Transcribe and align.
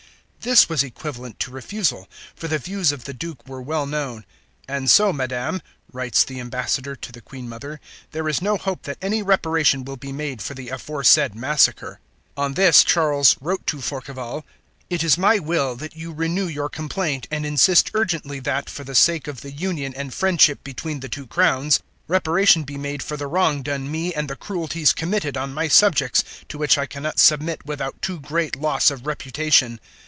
This 0.43 0.67
was 0.67 0.81
equivalent 0.81 1.39
to 1.41 1.51
refusal, 1.51 2.07
for 2.33 2.47
the 2.47 2.57
views 2.57 2.91
of 2.91 3.03
the 3.03 3.13
Duke 3.13 3.47
were 3.47 3.61
well 3.61 3.85
known; 3.85 4.25
"and 4.67 4.89
so, 4.89 5.13
Madame," 5.13 5.61
writes 5.93 6.23
the 6.23 6.39
ambassador 6.39 6.95
to 6.95 7.11
the 7.11 7.21
Queen 7.21 7.47
Mother, 7.47 7.79
"there 8.11 8.27
is 8.27 8.41
no 8.41 8.57
hope 8.57 8.81
that 8.81 8.97
any 9.03 9.21
reparation 9.21 9.83
will 9.85 9.97
be 9.97 10.11
made 10.11 10.41
for 10.41 10.55
the 10.55 10.69
aforesaid 10.69 11.35
massacre." 11.35 11.99
On 12.35 12.55
this, 12.55 12.83
Charles 12.83 13.37
wrote 13.39 13.67
to 13.67 13.77
Forquevaulx 13.81 14.43
"It 14.89 15.03
is 15.03 15.15
my 15.15 15.37
will 15.37 15.75
that 15.75 15.95
you 15.95 16.11
renew 16.11 16.47
your 16.47 16.69
complaint, 16.69 17.27
and 17.29 17.45
insist 17.45 17.91
urgently 17.93 18.39
that, 18.39 18.67
for 18.67 18.83
the 18.83 18.95
sake 18.95 19.27
of 19.27 19.41
the 19.41 19.51
union 19.51 19.93
and 19.93 20.11
friendship 20.11 20.63
between 20.63 21.01
the 21.01 21.07
two 21.07 21.27
crowns, 21.27 21.79
reparation 22.07 22.63
be 22.63 22.79
made 22.79 23.03
for 23.03 23.15
the 23.15 23.27
wrong 23.27 23.61
done 23.61 23.91
me 23.91 24.11
and 24.11 24.27
the 24.27 24.35
cruelties 24.35 24.91
committed 24.91 25.37
on 25.37 25.53
my 25.53 25.67
subjects, 25.67 26.23
to 26.49 26.57
which 26.57 26.79
I 26.79 26.87
cannot 26.87 27.19
submit 27.19 27.63
without 27.63 28.01
too 28.01 28.19
great 28.19 28.55
loss 28.55 28.89
of 28.89 29.05
reputation." 29.05 29.79